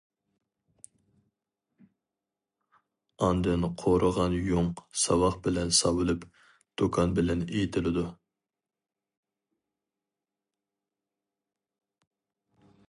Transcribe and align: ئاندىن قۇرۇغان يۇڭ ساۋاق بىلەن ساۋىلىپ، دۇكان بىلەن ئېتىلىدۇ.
ئاندىن 3.25 3.67
قۇرۇغان 3.83 4.37
يۇڭ 4.47 4.71
ساۋاق 5.03 5.37
بىلەن 5.49 5.75
ساۋىلىپ، 5.81 6.25
دۇكان 6.83 7.13
بىلەن 7.21 7.45
ئېتىلىدۇ. 7.51 8.09